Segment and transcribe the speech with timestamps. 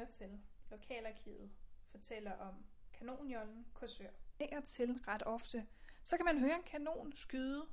[0.00, 0.40] hører til
[0.70, 1.50] Lokalarkivet
[1.90, 4.10] fortæller om kanonjollen Korsør.
[4.38, 5.66] Der til ret ofte,
[6.02, 7.66] så kan man høre en kanon skyde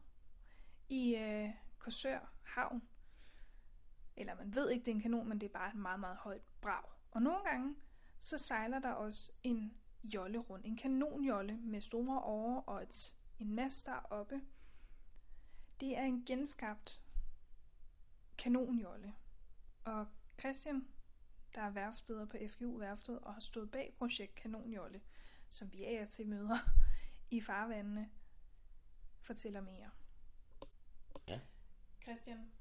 [0.89, 2.87] i øh, Korsør havn.
[4.15, 6.17] Eller man ved ikke, det er en kanon, men det er bare et meget, meget
[6.17, 6.83] højt brag.
[7.11, 7.76] Og nogle gange,
[8.19, 10.65] så sejler der også en jolle rundt.
[10.65, 14.41] En kanonjolle med store årer og et, en mast deroppe.
[15.79, 17.02] Det er en genskabt
[18.38, 19.13] kanonjolle.
[19.85, 20.07] Og
[20.39, 20.88] Christian,
[21.58, 25.02] der er værftleder på FGU-værftet og har stået bag projekt Kanonjolle,
[25.49, 26.57] som vi af og til møder
[27.38, 28.09] i farvandene,
[29.21, 29.89] fortæller mere.
[31.27, 31.39] Ja.
[32.03, 32.52] Christian,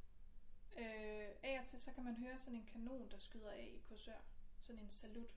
[0.79, 3.83] øh, af og til så kan man høre sådan en kanon, der skyder af i
[3.89, 4.25] Korsør.
[4.61, 5.31] Sådan en salut.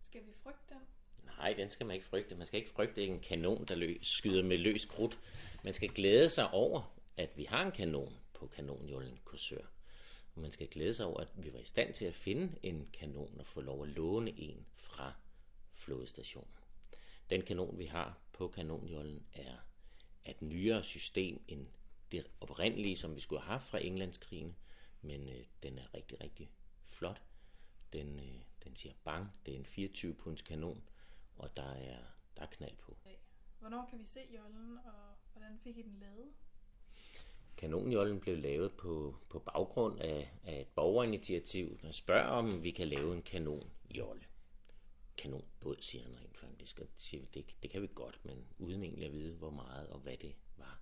[0.00, 0.82] Skal vi frygte den?
[1.24, 2.36] Nej, den skal man ikke frygte.
[2.36, 5.18] Man skal ikke frygte en kanon, der løs, skyder med løs krudt.
[5.64, 9.66] Man skal glæde sig over, at vi har en kanon på kanonjollen Korsør.
[10.34, 12.88] Og man skal glæde sig over, at vi var i stand til at finde en
[12.92, 15.12] kanon og få lov at låne en fra
[15.74, 16.54] flådestationen.
[17.30, 19.56] Den kanon, vi har på kanonjollen, er
[20.26, 21.66] et nyere system end
[22.12, 24.56] det oprindelige, som vi skulle have haft fra Englandskrigen,
[25.02, 26.50] men øh, den er rigtig, rigtig
[26.84, 27.22] flot.
[27.92, 30.88] Den, øh, den siger bang, det er en 24 punds kanon,
[31.36, 31.98] og der er,
[32.36, 32.96] der er knald på.
[33.58, 36.32] Hvornår kan vi se jollen, og hvordan fik I den lavet?
[37.56, 42.88] Kanonjollen blev lavet på, på baggrund af, af et borgerinitiativ, der spørger, om vi kan
[42.88, 44.24] lave en kanonjolle.
[45.16, 46.80] Kanonbåd, siger han rent faktisk.
[46.80, 49.98] Og siger, det, det kan vi godt, men uden egentlig at vide, hvor meget og
[49.98, 50.80] hvad det var.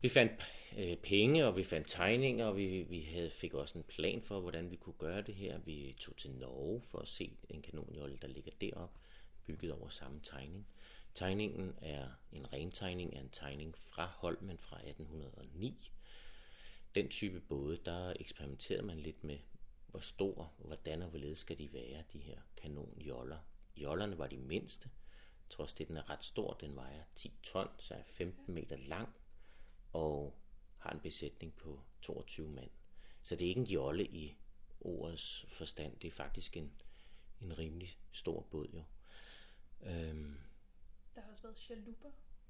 [0.00, 0.32] Vi fandt
[0.78, 4.40] øh, penge, og vi fandt tegninger, og vi, vi havde, fik også en plan for,
[4.40, 5.58] hvordan vi kunne gøre det her.
[5.58, 8.90] Vi tog til Norge for at se en kanonjolle, der ligger derop,
[9.46, 10.66] bygget over samme tegning.
[11.14, 15.90] Tegningen er en rentegning af en tegning fra Holmen fra 1809.
[16.94, 19.38] Den type både, der eksperimenterede man lidt med,
[19.86, 23.38] hvor stor, hvordan og hvorledes skal de være, de her kanonjoller.
[23.76, 24.90] Jollerne var de mindste,
[25.50, 29.08] trods det den er ret stor, den vejer 10 ton, så er 15 meter lang,
[29.92, 30.38] og
[30.78, 32.70] har en besætning på 22 mand.
[33.22, 34.36] Så det er ikke en jolle i
[34.80, 36.72] ordets forstand, det er faktisk en,
[37.40, 38.82] en rimelig stor båd jo.
[39.82, 40.38] Øhm,
[41.18, 42.08] der har også været chaluper.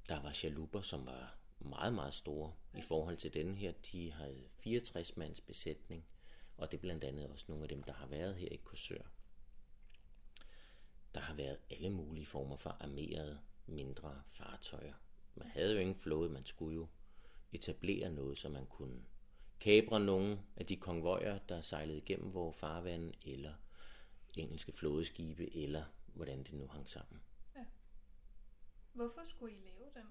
[0.09, 3.73] der var chaluper, som var meget, meget store i forhold til denne her.
[3.93, 6.07] De havde 64 mands besætning,
[6.57, 9.03] og det er blandt andet også nogle af dem, der har været her i Korsør.
[11.15, 14.95] Der har været alle mulige former for armerede mindre fartøjer.
[15.35, 16.87] Man havde jo ingen flåde, man skulle jo
[17.53, 19.05] etablere noget, så man kunne
[19.61, 23.55] kabre nogle af de konvojer, der sejlede igennem vores farvand, eller
[24.37, 27.21] engelske flådeskibe, eller hvordan det nu hang sammen.
[28.99, 30.07] Hvorfor skulle I lave den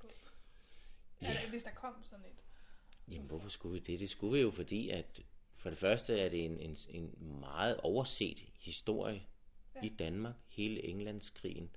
[0.00, 0.08] på?
[1.22, 1.32] Ja.
[1.32, 1.50] Ja.
[1.50, 2.44] Hvis der kom sådan et.
[3.08, 4.00] Jamen, hvorfor skulle vi det?
[4.00, 5.22] Det skulle vi jo, fordi at
[5.56, 9.26] for det første er det en, en, en meget overset historie
[9.74, 9.80] ja.
[9.82, 11.76] i Danmark, hele Englandskrigen,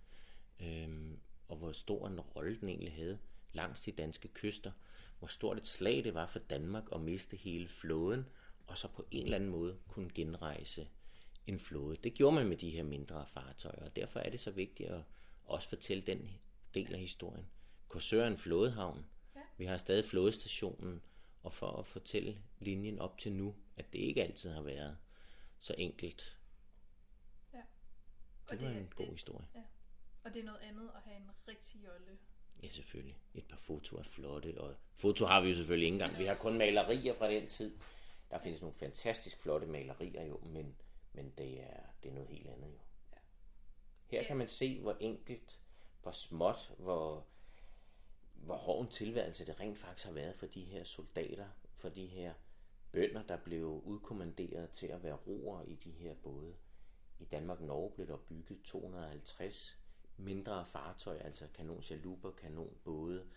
[0.60, 3.20] øhm, og hvor stor en rolle den egentlig havde
[3.54, 4.72] langs de danske kyster,
[5.20, 8.26] hvor stort et slag det var for Danmark at miste hele flåden,
[8.68, 10.88] og så på en eller anden måde kunne genrejse
[11.48, 11.96] en flåde.
[11.96, 15.02] Det gjorde man med de her mindre fartøjer, og derfor er det så vigtigt at
[15.46, 16.30] også fortælle den
[16.76, 17.46] del af historien.
[17.88, 19.06] Korsør er en flådehavn.
[19.36, 19.42] Ja.
[19.58, 21.02] Vi har stadig flådestationen,
[21.44, 24.98] og for at fortælle linjen op til nu, at det ikke altid har været
[25.60, 26.38] så enkelt.
[27.54, 27.62] Ja.
[28.50, 29.48] Det var en god historie.
[29.56, 29.64] Ja.
[30.24, 32.18] Og det er noget andet at have en rigtig jolle.
[32.64, 33.18] Ja, selvfølgelig.
[33.34, 36.18] Et par fotoer er flotte, og foto har vi jo selvfølgelig ikke engang.
[36.18, 37.78] Vi har kun malerier fra den tid.
[38.30, 40.76] Der findes nogle fantastisk flotte malerier jo, men,
[41.14, 42.80] men det, er, det er noget helt andet jo.
[43.12, 43.18] Ja.
[44.06, 45.60] Her kan man se, hvor enkelt,
[46.06, 47.26] hvor småt, hvor,
[48.34, 52.06] hvor hård en tilværelse det rent faktisk har været for de her soldater, for de
[52.06, 52.34] her
[52.92, 56.56] bønder, der blev udkommanderet til at være roer i de her både.
[57.20, 59.80] I Danmark og Norge blev der bygget 250
[60.18, 63.28] mindre fartøjer, altså kanonchaluper, kanonbåde,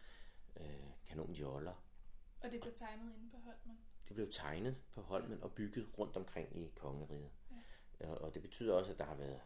[0.57, 1.85] øh, kanonjoller.
[2.41, 3.79] Og det blev tegnet inde på Holmen.
[4.09, 7.31] Det blev tegnet på Holmen og bygget rundt omkring i kongeriget.
[8.01, 8.13] Ja.
[8.13, 9.41] Og det betyder også, at der har været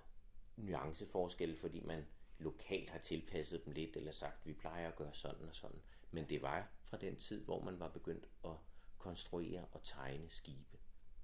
[0.56, 2.06] nuanceforskelle, fordi man
[2.42, 5.82] lokalt har tilpasset dem lidt, eller sagt, vi plejer at gøre sådan og sådan.
[6.10, 8.56] Men det var fra den tid, hvor man var begyndt at
[8.98, 10.78] konstruere og tegne skibe.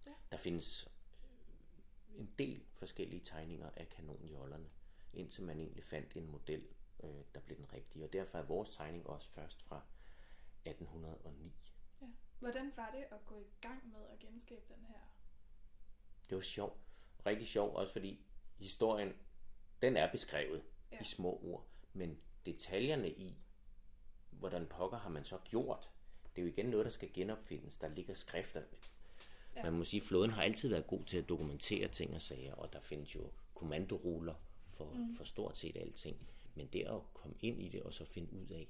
[0.06, 0.12] Ja.
[0.30, 0.88] Der findes
[1.22, 4.68] øh, en del forskellige tegninger af kanonjollerne,
[5.12, 6.68] indtil man egentlig fandt en model,
[7.02, 8.04] øh, der blev den rigtige.
[8.04, 9.82] Og derfor er vores tegning også først fra
[10.64, 11.52] 1809.
[12.00, 12.06] Ja.
[12.38, 15.00] Hvordan var det at gå i gang med at genskabe den her?
[16.28, 16.80] Det var sjovt.
[17.26, 18.26] Rigtig sjovt, også fordi
[18.58, 19.12] historien,
[19.82, 21.00] den er beskrevet Ja.
[21.00, 21.66] i små ord.
[21.92, 23.38] Men detaljerne i,
[24.30, 25.90] hvordan pokker har man så gjort,
[26.36, 27.78] det er jo igen noget, der skal genopfindes.
[27.78, 28.62] Der ligger skrifter.
[29.56, 29.62] Ja.
[29.62, 32.54] Man må sige, at flåden har altid været god til at dokumentere ting og sager,
[32.54, 34.34] og der findes jo kommandoruller
[34.70, 35.14] for, mm.
[35.16, 36.28] for stort set alting.
[36.54, 38.68] Men det at komme ind i det, og så finde ud af,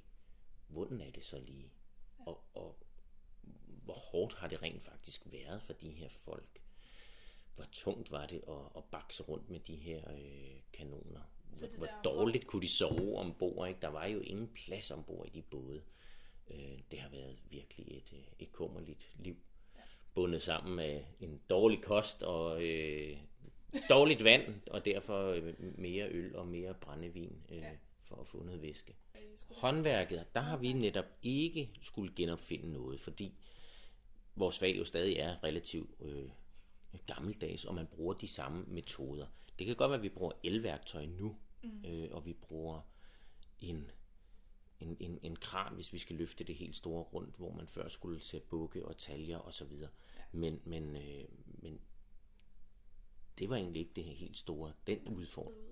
[0.68, 1.72] hvordan er det så lige?
[2.18, 2.24] Ja.
[2.26, 2.76] Og, og
[3.84, 6.62] hvor hårdt har det rent faktisk været for de her folk?
[7.56, 11.22] Hvor tungt var det at, at bakse rundt med de her øh, kanoner?
[11.50, 13.68] Hvor, hvor dårligt kunne de sove ombord?
[13.68, 13.80] Ikke?
[13.80, 15.82] Der var jo ingen plads ombord i de både.
[16.50, 19.36] Øh, det har været virkelig et, øh, et kummerligt liv.
[20.14, 23.16] Bundet sammen med en dårlig kost og øh,
[23.88, 27.64] dårligt vand, og derfor øh, mere øl og mere brændevin øh,
[28.04, 28.94] for at få noget væske.
[29.56, 33.34] Håndværket, der har vi netop ikke skulle genopfinde noget, fordi
[34.34, 36.30] vores fag jo stadig er relativt øh,
[37.06, 39.26] gammeldags, og man bruger de samme metoder.
[39.58, 41.84] Det kan godt være, at vi bruger elværktøj nu, mm.
[41.84, 42.80] øh, og vi bruger
[43.58, 43.90] en,
[44.80, 47.88] en, en, en kran, hvis vi skal løfte det helt store rundt, hvor man før
[47.88, 49.90] skulle sætte bukke og taljer og så videre.
[50.16, 50.22] Ja.
[50.32, 51.80] Men, men, øh, men
[53.38, 54.72] det var egentlig ikke det helt store.
[54.86, 55.66] Den udfordring.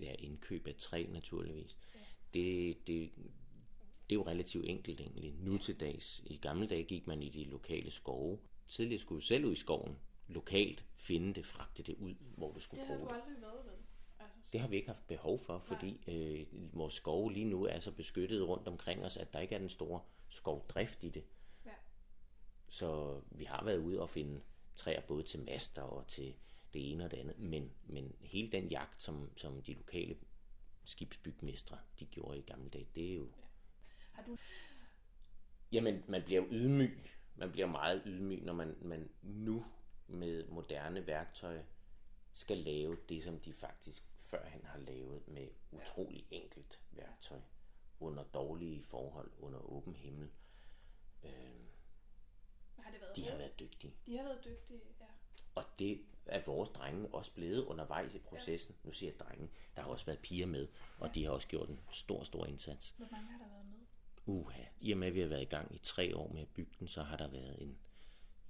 [0.00, 1.76] Ja, indkøb af træ naturligvis.
[1.94, 2.00] Ja.
[2.34, 3.10] Det, det,
[4.10, 5.34] det er jo relativt enkelt egentlig.
[5.34, 6.22] Nu til dags.
[6.26, 8.38] I gamle dage gik man i de lokale skove.
[8.68, 9.96] Tidligere skulle du selv ud i skoven
[10.30, 13.06] lokalt finde det, fragte det ud, hvor du skulle bruge det.
[13.06, 13.78] Det har du aldrig været, vel?
[14.18, 17.80] Altså, det har vi ikke haft behov for, fordi øh, vores skove lige nu er
[17.80, 21.24] så beskyttet rundt omkring os, at der ikke er den store skovdrift i det.
[21.66, 21.70] Ja.
[22.68, 24.40] Så vi har været ude og finde
[24.74, 26.34] træer både til master og til
[26.74, 30.16] det ene og det andet, men, men hele den jagt, som, som de lokale
[30.84, 33.24] skibsbygmestre, de gjorde i gamle dage, det er jo...
[33.24, 33.42] Ja.
[34.12, 34.36] Har du...
[35.72, 37.10] Jamen, man bliver ydmyg.
[37.36, 39.64] Man bliver meget ydmyg, når man, man nu
[40.10, 41.62] med moderne værktøj
[42.34, 47.40] skal lave det, som de faktisk førhen har lavet med utrolig enkelt værktøj
[48.00, 50.30] under dårlige forhold, under åben himmel.
[51.24, 51.30] Øh,
[52.78, 53.94] har det været de har været dygtige.
[54.06, 55.06] De har været dygtige, ja.
[55.54, 58.74] Og det er vores drenge også blevet undervejs i processen.
[58.82, 58.88] Ja.
[58.88, 59.50] Nu siger jeg drenge.
[59.76, 60.68] Der har også været piger med,
[60.98, 61.12] og ja.
[61.12, 62.94] de har også gjort en stor, stor indsats.
[62.96, 63.78] Hvor mange har der været med?
[64.26, 64.64] Uha.
[64.80, 66.72] I og med, at vi har været i gang i tre år med at bygge
[66.80, 67.78] den, så har der været en,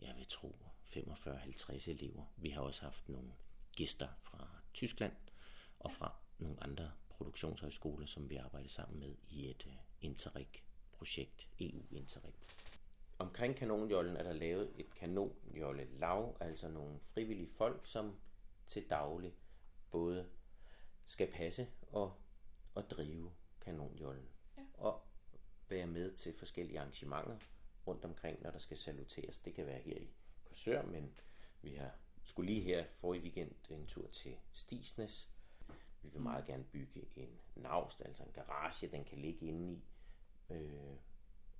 [0.00, 0.56] jeg vil tro,
[0.96, 2.24] 45-50 elever.
[2.36, 3.32] Vi har også haft nogle
[3.76, 5.12] gæster fra Tyskland
[5.78, 11.82] og fra nogle andre produktionshøjskoler, som vi arbejder sammen med i et uh, Interreg-projekt, EU
[11.90, 12.34] Interreg.
[13.18, 18.16] Omkring kanonjollen er der lavet et kanonjolle lav, altså nogle frivillige folk, som
[18.66, 19.34] til daglig
[19.90, 20.28] både
[21.06, 22.14] skal passe og,
[22.74, 24.28] og drive kanonjollen.
[24.56, 24.62] Ja.
[24.74, 25.02] Og
[25.68, 27.38] være med til forskellige arrangementer
[27.86, 29.38] rundt omkring, når der skal saluteres.
[29.38, 30.10] Det kan være her i
[30.50, 31.12] Korsør, men
[31.62, 31.90] vi har
[32.24, 35.30] skulle lige her for i weekend en tur til Stisnes.
[36.02, 39.82] Vi vil meget gerne bygge en navst, altså en garage, den kan ligge inde i
[40.50, 40.96] øh,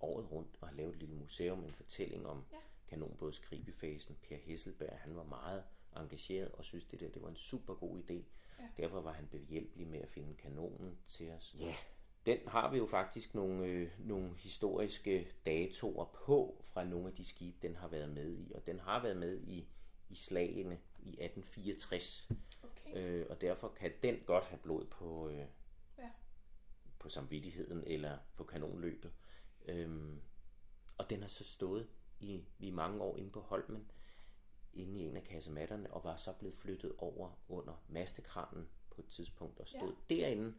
[0.01, 2.57] året rundt og lavet et lille museum, en fortælling om ja.
[2.89, 4.17] kanonbådskrigefasen.
[4.23, 5.65] Per Hesselberg, han var meget
[5.97, 8.23] engageret og synes, det der det var en super god idé.
[8.59, 8.69] Ja.
[8.77, 11.57] Derfor var han behjælpelig med at finde kanonen til os.
[11.59, 11.75] Ja,
[12.27, 17.25] den har vi jo faktisk nogle, øh, nogle historiske datoer på fra nogle af de
[17.25, 18.53] skibe, den har været med i.
[18.55, 19.69] Og den har været med i,
[20.09, 22.29] i slagene i 1864.
[22.63, 22.97] Okay.
[22.97, 25.47] Øh, og derfor kan den godt have blod på, øh,
[25.99, 26.11] ja.
[26.99, 29.13] på samvittigheden eller på kanonløbet.
[29.65, 30.21] Øhm,
[30.99, 31.89] og den har så stået
[32.21, 33.91] i, i mange år inde på Holmen,
[34.73, 39.09] inde i en af kasematterne, og var så blevet flyttet over under mastekranen på et
[39.09, 40.15] tidspunkt og stod ja.
[40.15, 40.55] derinde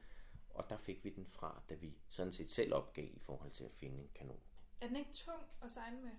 [0.53, 3.63] og der fik vi den fra, da vi sådan set selv opgav i forhold til
[3.63, 4.39] at finde en kanon.
[4.81, 6.11] Er den ikke tung at sejle med?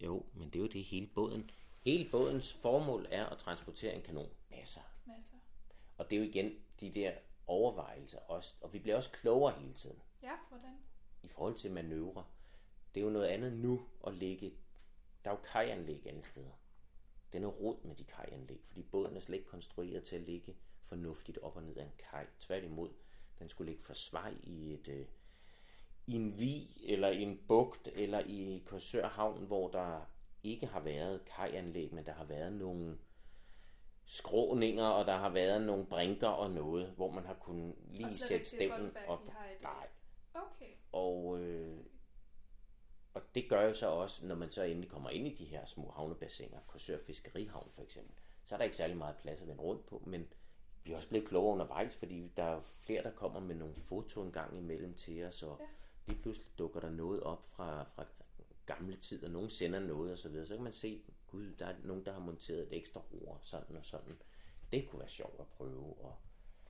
[0.00, 1.50] Jo, men det er jo det hele båden.
[1.80, 4.30] Hele bådens formål er at transportere en kanon.
[4.50, 4.80] Masser.
[5.04, 5.36] Masser.
[5.98, 7.14] Og det er jo igen de der
[7.46, 8.54] overvejelser også.
[8.60, 10.02] Og vi bliver også klogere hele tiden.
[10.22, 10.78] Ja, hvordan?
[11.22, 12.24] I forhold til manøvre.
[12.94, 14.54] Det er jo noget andet nu at ligge...
[15.24, 16.50] Der er jo kajanlæg alle steder.
[17.32, 20.56] Den er rod med de kajanlæg, fordi båden er slet ikke konstrueret til at ligge
[20.82, 22.26] fornuftigt op og ned af en kaj.
[22.38, 22.90] Tværtimod,
[23.40, 25.06] den skulle ligge for svej i et øh,
[26.06, 30.00] i en vi eller i en bugt eller i Korsør Havn, hvor der
[30.42, 32.98] ikke har været kajanlæg, men der har været nogle
[34.04, 38.44] skråninger, og der har været nogle brinker og noget, hvor man har kunnet lige sætte
[38.44, 39.26] stævnen op.
[39.62, 39.88] Nej.
[40.34, 40.72] Okay.
[40.92, 41.78] Og, øh,
[43.14, 45.64] og det gør jo så også, når man så endelig kommer ind i de her
[45.64, 49.62] små havnebassiner, Korsør Fiskerihavn for eksempel, så er der ikke særlig meget plads at vende
[49.62, 50.32] rundt på, men
[50.84, 54.22] vi er også blevet klogere undervejs, fordi der er flere, der kommer med nogle foto
[54.22, 55.66] en gang imellem til os, og ja.
[56.06, 58.04] lige pludselig dukker der noget op fra, fra
[58.66, 60.46] gamle tid, og nogen sender noget og så videre.
[60.46, 63.76] Så kan man se, gud, der er nogen, der har monteret et ekstra ror, sådan
[63.76, 64.16] og sådan.
[64.72, 65.94] Det kunne være sjovt at prøve.
[65.98, 66.16] Og,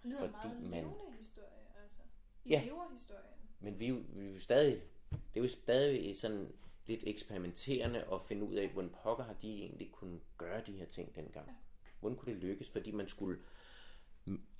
[0.03, 1.49] det lyder fordi meget man, levende historie,
[1.83, 2.01] altså.
[2.45, 2.61] I ja,
[2.93, 3.25] historien.
[3.61, 6.53] Men vi, vi er jo stadig, det er jo stadig sådan
[6.87, 10.87] lidt eksperimenterende og finde ud af, hvordan pokker har de egentlig kunne gøre de her
[10.87, 11.47] ting dengang.
[11.47, 11.55] Ja.
[12.01, 12.71] Hvordan kunne det lykkes?
[12.71, 13.41] Fordi man skulle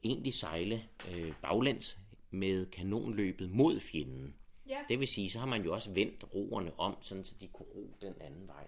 [0.03, 1.99] egentlig sejle øh, baglæns
[2.31, 4.35] med kanonløbet mod fjenden.
[4.67, 4.85] Ja.
[4.89, 7.69] Det vil sige, så har man jo også vendt roerne om, sådan så de kunne
[7.69, 8.63] ro den anden vej.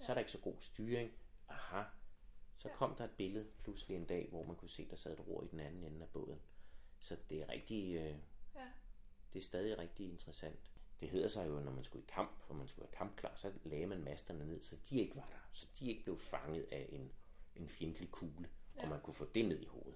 [0.00, 0.04] Ja.
[0.04, 1.10] Så er der ikke så god styring.
[1.48, 1.82] Aha,
[2.58, 2.74] så ja.
[2.74, 5.42] kom der et billede pludselig en dag, hvor man kunne se, der sad et ror
[5.42, 6.38] i den anden ende af båden.
[6.98, 8.14] Så det er rigtig, øh,
[8.54, 8.66] Ja.
[9.32, 10.72] det er stadig rigtig interessant.
[11.00, 13.52] Det hedder sig jo, når man skulle i kamp, og man skulle være kampklar, så
[13.64, 15.48] lagde man masterne ned, så de ikke var der.
[15.52, 17.12] Så de ikke blev fanget af en,
[17.56, 18.82] en fjendtlig kugle, ja.
[18.82, 19.94] og man kunne få det ned i hovedet.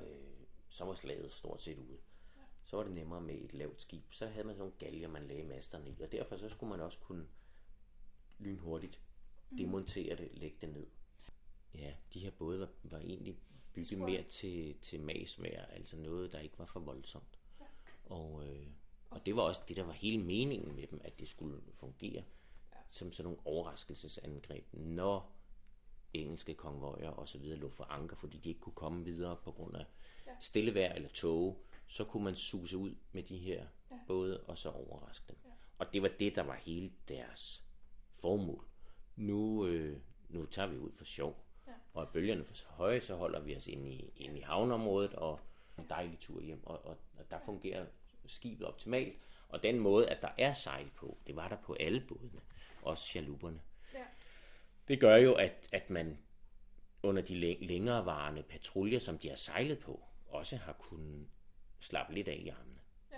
[0.00, 1.98] Øh, så var slaget stort set ude.
[2.36, 2.42] Ja.
[2.64, 4.12] Så var det nemmere med et lavt skib.
[4.12, 6.80] Så havde man sådan nogle galger, man lagde masterne i, og derfor så skulle man
[6.80, 7.26] også kunne
[8.38, 9.00] lynhurtigt
[9.58, 10.86] demontere det, lægge det ned.
[11.74, 13.36] Ja, de her både var, var egentlig
[13.72, 17.38] bygget mere til, til masvær, altså noget, der ikke var for voldsomt.
[17.60, 17.64] Ja.
[18.14, 18.66] Og, øh,
[19.10, 22.24] og det var også det, der var hele meningen med dem, at det skulle fungere
[22.72, 22.76] Ja.
[22.88, 25.32] som sådan nogle overraskelsesangreb, når
[26.14, 29.52] engelske konvojer og så videre lå for anker, fordi de ikke kunne komme videre på
[29.52, 29.84] grund af
[30.26, 30.32] Ja.
[30.40, 33.96] stille vejr eller tåge, så kunne man suse ud med de her Ja.
[34.06, 35.36] både og så overraske dem.
[35.44, 35.50] Ja.
[35.78, 37.64] Og det var det, der var hele deres
[38.12, 38.64] formål.
[39.16, 41.44] Nu, øh, nu tager vi ud for sjov.
[41.66, 41.72] Ja.
[41.94, 45.40] Og er bølgerne for høje, så holder vi os inde i, inde i havneområdet og
[45.78, 46.66] en dejlig tur hjem.
[46.66, 47.86] Og, og, og der fungerer
[48.26, 49.18] skibet optimalt.
[49.48, 52.40] Og den måde, at der er sejl på, det var der på alle bådene.
[52.82, 53.60] Også chalupperne.
[54.88, 54.92] Ja.
[54.94, 56.18] Det gør jo, at, at man
[57.02, 61.26] under de læ- længerevarende patruljer, som de har sejlet på, også har kunnet
[61.80, 62.78] slappe lidt af i armene.
[63.12, 63.16] Ja.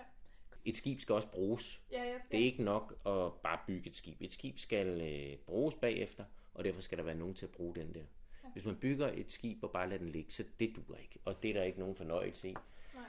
[0.65, 1.83] Et skib skal også bruges.
[1.93, 4.17] Ja, ja, Det er ikke nok at bare bygge et skib.
[4.21, 6.25] Et skib skal øh, bruges bagefter,
[6.55, 8.05] og derfor skal der være nogen til at bruge den der.
[8.53, 11.19] Hvis man bygger et skib og bare lader den ligge, så det duer ikke.
[11.25, 12.53] Og det er der ikke nogen fornøjelse i.
[12.95, 13.05] Nej.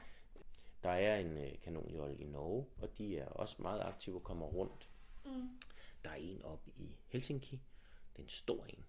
[0.84, 4.46] Der er en øh, kanonjolle i Norge, og de er også meget aktive og kommer
[4.46, 4.90] rundt.
[5.26, 5.50] Mm.
[6.04, 7.62] Der er en op i Helsinki.
[8.16, 8.86] Det er en stor en.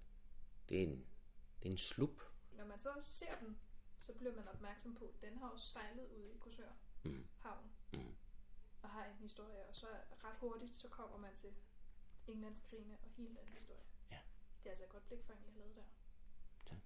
[0.68, 1.06] Det er en,
[1.62, 2.20] det er en slup.
[2.52, 3.58] Når man så ser den,
[3.98, 6.72] så bliver man opmærksom på, at den har også sejlet ud i Korsør
[7.04, 7.26] Mm.
[7.38, 8.14] havn Mm.
[8.82, 9.86] og har en historie, og så
[10.24, 11.54] ret hurtigt, så kommer man til
[12.26, 13.84] Englandskrigene og hele den historie.
[14.10, 14.18] Ja.
[14.58, 15.84] Det er altså et godt blik for en, jeg har lavet der.
[16.66, 16.78] Tak.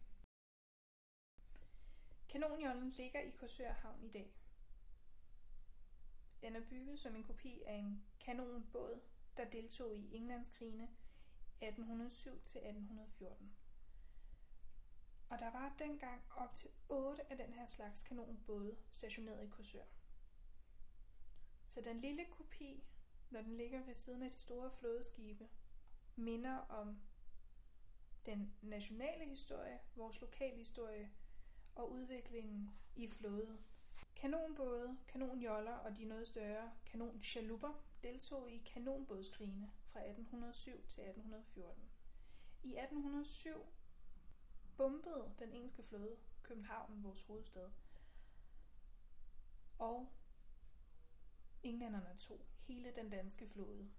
[2.29, 4.35] Kanonjollen ligger i Korsør Havn i dag.
[6.43, 9.01] Den er bygget som en kopi af en kanonbåd,
[9.37, 10.96] der deltog i Englandskrigene
[11.63, 13.45] 1807-1814.
[15.29, 19.85] Og der var dengang op til 8 af den her slags kanonbåde stationeret i Korsør.
[21.67, 22.85] Så den lille kopi,
[23.31, 25.49] når den ligger ved siden af de store flådeskibe,
[26.17, 27.01] minder om
[28.27, 31.11] den nationale historie, vores lokalhistorie
[31.75, 33.59] og udviklingen i flåde.
[34.17, 41.91] Kanonbåde, kanonjoller og de noget større kanonchaluper deltog i kanonbådskrigene fra 1807 til 1814.
[42.63, 43.67] I 1807
[44.77, 47.71] bombede den engelske flåde København, vores hovedstad,
[49.79, 50.13] og
[51.63, 53.91] englænderne tog hele den danske flåde.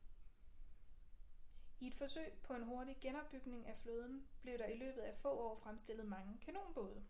[1.80, 5.30] I et forsøg på en hurtig genopbygning af flåden blev der i løbet af få
[5.30, 7.06] år fremstillet mange kanonbåde.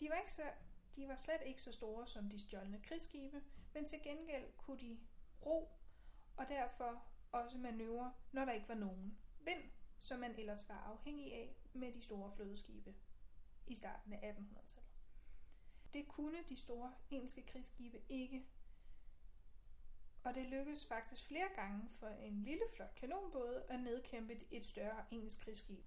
[0.00, 0.52] De var, ikke så,
[0.96, 3.42] de var slet ikke så store som de stjålne krigsskibe,
[3.74, 5.00] men til gengæld kunne de
[5.46, 5.79] ro
[6.40, 9.62] og derfor også manøvre, når der ikke var nogen vind,
[9.98, 12.94] som man ellers var afhængig af med de store flødeskibe
[13.66, 14.90] i starten af 1800-tallet.
[15.94, 18.46] Det kunne de store engelske krigsskibe ikke,
[20.24, 25.04] og det lykkedes faktisk flere gange for en lille flok kanonbåde at nedkæmpe et større
[25.10, 25.84] engelsk krigsskib.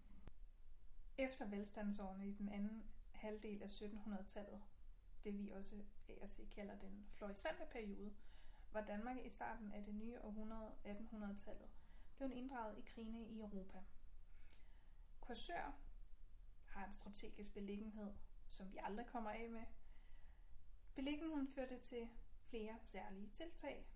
[1.18, 4.62] Efter velstandsårene i den anden halvdel af 1700-tallet,
[5.24, 5.76] det vi også
[6.10, 8.14] af og til kalder den florissante periode,
[8.74, 11.70] var Danmark i starten af det nye århundrede 1800-tallet
[12.16, 13.84] blev inddraget i krigene i Europa.
[15.20, 15.80] Korsør
[16.66, 18.14] har en strategisk beliggenhed,
[18.48, 19.66] som vi aldrig kommer af med.
[20.96, 22.10] Beliggenheden førte til
[22.50, 23.88] flere særlige tiltag.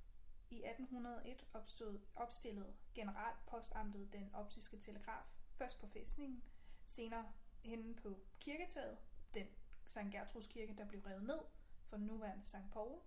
[0.49, 6.43] I 1801 opstod, opstillede generalpostamtet den optiske telegraf, først på fæstningen,
[6.85, 8.97] senere henne på kirketaget,
[9.33, 9.47] den
[9.85, 10.11] St.
[10.11, 11.39] Gertruds kirke, der blev revet ned
[11.85, 12.71] for den nuværende St.
[12.73, 12.99] Paul.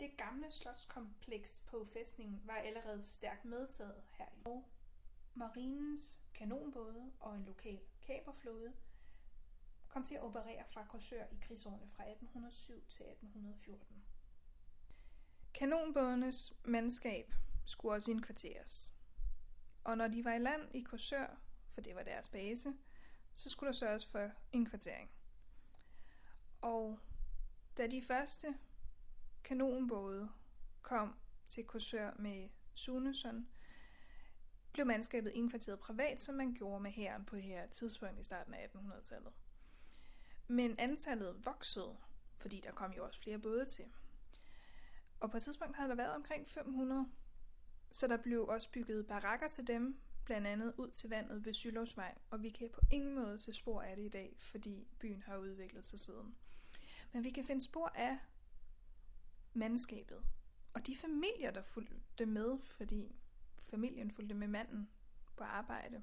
[0.00, 4.64] Det gamle slotskompleks på fæstningen var allerede stærkt medtaget her i og
[5.34, 8.72] Marinens kanonbåde og en lokal kaperflåde
[9.88, 14.04] kom til at operere fra Korsør i krigsårene fra 1807 til 1814.
[15.54, 17.34] Kanonbådenes mandskab
[17.66, 18.94] skulle også indkvarteres.
[19.84, 21.38] Og når de var i land i Korsør,
[21.68, 22.74] for det var deres base,
[23.32, 25.10] så skulle der sørges for indkvartering.
[26.60, 26.98] Og
[27.76, 28.58] da de første
[29.48, 30.28] kanonbåde
[30.82, 31.14] kom
[31.46, 33.48] til Korsør med Sunesson,
[34.72, 38.66] blev mandskabet indkvarteret privat, som man gjorde med hæren på her tidspunkt i starten af
[38.66, 39.32] 1800-tallet.
[40.48, 41.96] Men antallet voksede,
[42.36, 43.84] fordi der kom jo også flere både til.
[45.20, 47.06] Og på et tidspunkt havde der været omkring 500,
[47.90, 52.18] så der blev også bygget barakker til dem, blandt andet ud til vandet ved Sylovsvej,
[52.30, 55.36] og vi kan på ingen måde se spor af det i dag, fordi byen har
[55.36, 56.36] udviklet sig siden.
[57.12, 58.18] Men vi kan finde spor af
[59.54, 60.22] mandskabet,
[60.72, 63.16] og de familier, der fulgte med, fordi
[63.70, 64.90] familien fulgte med manden
[65.36, 66.02] på arbejde.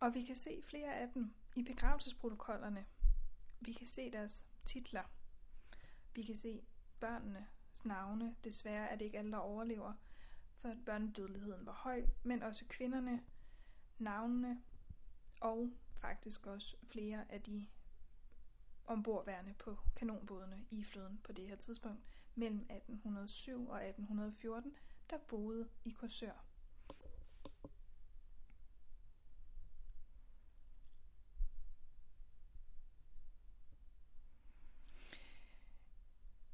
[0.00, 2.86] Og vi kan se flere af dem i begravelsesprotokollerne.
[3.60, 5.02] Vi kan se deres titler.
[6.14, 6.62] Vi kan se
[7.00, 8.36] børnenes navne.
[8.44, 9.92] Desværre er det ikke alle, der overlever,
[10.56, 13.24] for børnedødeligheden var høj, men også kvinderne,
[13.98, 14.62] navnene
[15.40, 17.66] og faktisk også flere af de
[18.86, 24.76] ombordværende på kanonbådene i floden på det her tidspunkt mellem 1807 og 1814,
[25.10, 26.44] der boede i Korsør.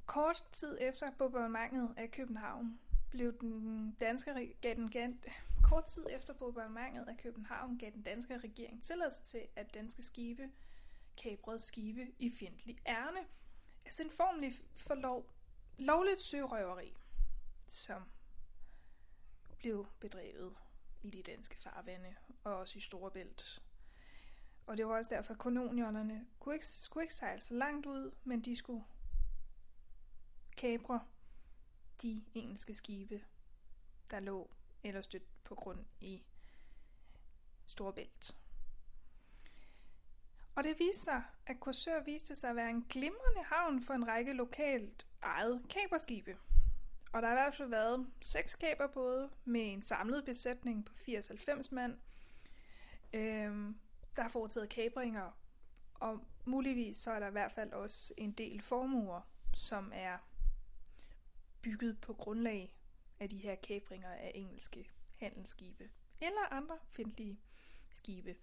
[0.06, 5.24] Kort tid efter bombardementet af København blev den danske gav den,
[5.62, 10.50] kort tid efter bombardementet af København gav den danske regering tilladelse til, at danske skibe
[11.22, 13.20] kabrede skibe i fjendtlig ærne.
[13.84, 15.26] Altså en formelig for lov,
[15.78, 16.96] lovligt sørøveri,
[17.68, 18.02] som
[19.58, 20.56] blev bedrevet
[21.02, 23.62] i de danske farvande og også i Storebælt.
[24.66, 28.14] Og det var også derfor, at kolonierne kunne ikke, skulle ikke sejle så langt ud,
[28.24, 28.84] men de skulle
[30.56, 31.00] kabre
[32.02, 33.24] de engelske skibe,
[34.10, 34.50] der lå
[34.82, 36.22] eller stødt på grund i
[37.64, 38.36] Storebælt.
[40.54, 44.08] Og det viste sig, at Korsør viste sig at være en glimrende havn for en
[44.08, 46.36] række lokalt ejet kaberskibe.
[47.12, 51.74] Og der har i hvert fald været seks kaberbåde med en samlet besætning på 80-90
[51.74, 51.98] mand.
[53.12, 53.78] Øhm,
[54.16, 55.30] der har foretaget kabringer,
[55.94, 59.20] og muligvis så er der i hvert fald også en del formuer,
[59.54, 60.18] som er
[61.62, 62.76] bygget på grundlag
[63.20, 65.90] af de her kabringer af engelske handelsskibe
[66.20, 67.40] eller andre fjendtlige
[67.90, 68.36] skibe.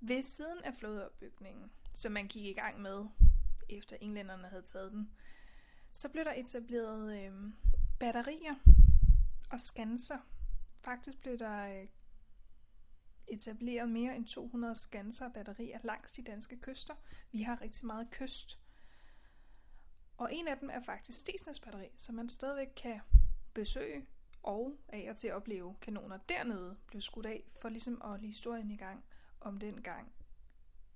[0.00, 3.06] Ved siden af flådeopbygningen, som man gik i gang med,
[3.68, 5.10] efter englænderne havde taget den,
[5.94, 7.52] så blev der etableret øh,
[8.00, 8.54] batterier
[9.50, 10.18] og skanser.
[10.80, 11.88] Faktisk blev der øh,
[13.26, 16.94] etableret mere end 200 skanser og batterier langs de danske kyster.
[17.32, 18.60] Vi har rigtig meget kyst.
[20.16, 23.00] Og en af dem er faktisk Stisnes batteri, som man stadigvæk kan
[23.54, 24.06] besøge
[24.42, 28.30] og af og til at opleve kanoner dernede blev skudt af, for ligesom at lige
[28.30, 29.04] historien i gang
[29.40, 30.12] om den gang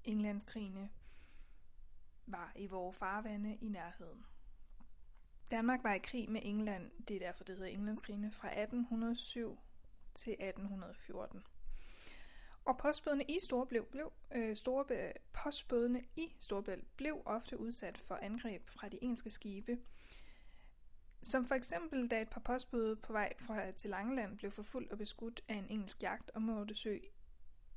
[0.04, 0.90] Englandskrigene
[2.26, 4.24] var i vores farvande i nærheden.
[5.50, 9.58] Danmark var i krig med England, det er derfor det hedder Englandskrigene, fra 1807
[10.14, 11.42] til 1814.
[12.64, 18.70] Og postbådene i Storebælt blev, øh, store, postbådene i Storebælt blev ofte udsat for angreb
[18.70, 19.78] fra de engelske skibe,
[21.22, 24.98] som for eksempel da et par postbåde på vej fra til Langeland blev forfulgt og
[24.98, 27.00] beskudt af en engelsk jagt og måtte søge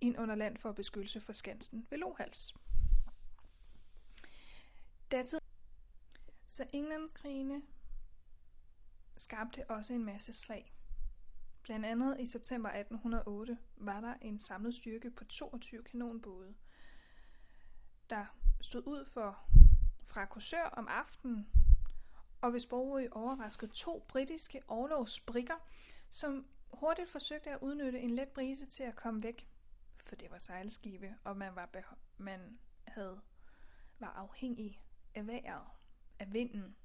[0.01, 2.55] ind under land for beskyttelse for skansen ved Lohals.
[5.11, 5.40] Datid
[6.51, 7.61] så Englandskrigene
[9.15, 10.75] skabte også en masse slag.
[11.61, 16.55] Blandt andet i september 1808 var der en samlet styrke på 22 kanonbåde,
[18.09, 18.25] der
[18.61, 19.39] stod ud for
[20.03, 21.47] fra Korsør om aftenen,
[22.41, 25.55] og hvis Sprogø overraskede to britiske overlovsbrikker,
[26.09, 29.47] som hurtigt forsøgte at udnytte en let brise til at komme væk
[29.97, 33.21] for det var sejlskibe, og man var, man havde,
[33.99, 34.81] var afhængig
[35.15, 35.67] af vejret,
[36.21, 36.75] af vinden.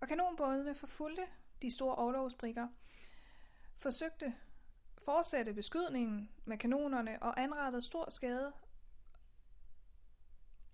[0.00, 1.26] Og kanonbådene forfulgte
[1.62, 2.68] de store overlovsbrikker,
[3.76, 4.34] forsøgte
[5.04, 8.52] fortsatte beskydningen med kanonerne og anrettede stor skade.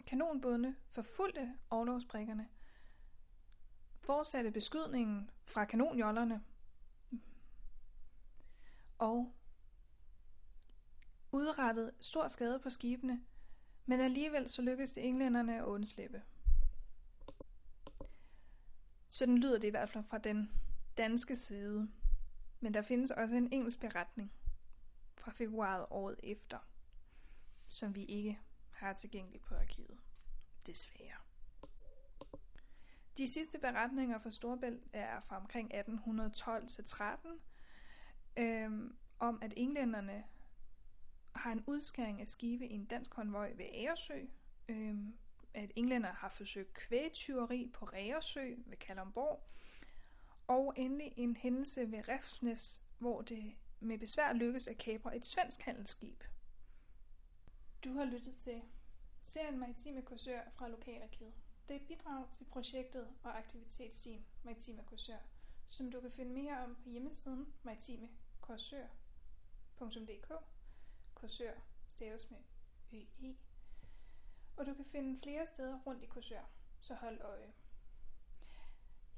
[0.06, 2.48] Kanonbådene forfulgte overlovsbrikkerne,
[4.00, 6.44] fortsatte beskydningen fra kanonjollerne
[8.98, 9.32] og
[11.32, 13.20] udrettede stor skade på skibene,
[13.86, 16.22] men alligevel så lykkedes det englænderne at undslippe.
[19.08, 20.50] Sådan lyder det i hvert fald fra den
[20.96, 21.90] danske side.
[22.60, 24.32] Men der findes også en engelsk beretning
[25.16, 26.58] fra februar året efter,
[27.68, 28.40] som vi ikke
[28.70, 29.98] har tilgængeligt på arkivet.
[30.66, 31.16] Desværre.
[33.18, 37.30] De sidste beretninger fra Storbælt er fra omkring 1812 til 13,
[38.36, 40.24] øhm, om at englænderne
[41.32, 44.26] har en udskæring af skibe i en dansk konvoj ved Agersø,
[44.68, 45.18] øhm,
[45.56, 49.48] at englænder har forsøgt kvægtyveri på Ræersø ved Kalundborg,
[50.46, 55.62] og endelig en hændelse ved Refsnes, hvor det med besvær lykkes at kapre et svensk
[55.62, 56.24] handelsskib.
[57.84, 58.62] Du har lyttet til
[59.20, 61.34] serien Maritime Korsør fra Lokalarkivet.
[61.68, 65.18] Det er et bidrag til projektet og aktivitetsteam Maritime Korsør,
[65.66, 70.32] som du kan finde mere om på hjemmesiden maritimekorsør.dk.
[71.14, 71.52] Korsør
[71.88, 72.38] staves med
[72.92, 73.02] ø
[74.56, 77.52] og du kan finde flere steder rundt i Korsør, så hold øje.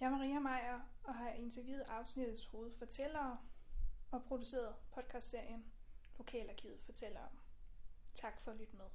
[0.01, 3.39] Jeg er Maria Meier og har interviewet afsnittets hovedfortællere
[4.11, 5.73] og produceret podcastserien
[6.19, 7.39] Lokalarkivet fortæller om.
[8.15, 8.87] Tak for at lytte med.